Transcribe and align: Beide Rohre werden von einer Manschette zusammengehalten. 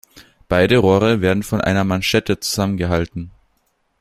Beide 0.47 0.77
Rohre 0.79 1.21
werden 1.21 1.43
von 1.43 1.61
einer 1.61 1.83
Manschette 1.83 2.39
zusammengehalten. 2.39 3.29